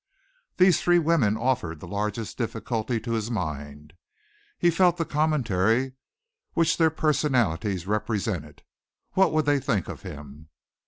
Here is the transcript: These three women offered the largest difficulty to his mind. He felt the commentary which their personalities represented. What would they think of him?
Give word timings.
These 0.57 0.81
three 0.81 0.97
women 0.97 1.37
offered 1.37 1.79
the 1.79 1.87
largest 1.87 2.35
difficulty 2.35 2.99
to 2.99 3.11
his 3.11 3.29
mind. 3.29 3.93
He 4.57 4.71
felt 4.71 4.97
the 4.97 5.05
commentary 5.05 5.93
which 6.53 6.77
their 6.77 6.89
personalities 6.89 7.85
represented. 7.85 8.63
What 9.11 9.31
would 9.31 9.45
they 9.45 9.59
think 9.59 9.87
of 9.87 10.01
him? 10.01 10.49